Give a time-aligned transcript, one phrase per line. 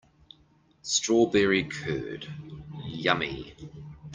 [0.81, 2.27] Strawberry curd,
[2.87, 3.53] yummy!